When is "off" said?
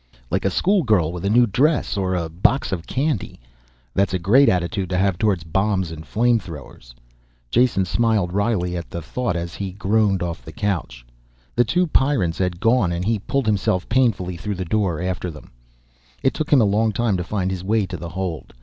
10.23-10.43